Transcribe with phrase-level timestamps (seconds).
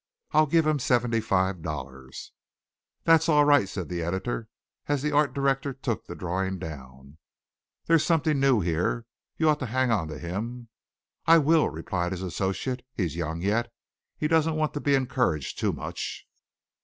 [0.31, 2.31] I'll give him seventy five dollars."
[3.03, 4.47] "That's all right," said the Editor
[4.87, 7.19] as the Art Director took the drawing down.
[7.85, 9.05] "There's something new there.
[9.37, 10.69] You ought to hang on to him."
[11.27, 12.83] "I will," replied his associate.
[12.97, 13.71] "He's young yet.
[14.17, 16.25] He doesn't want to be encouraged too much."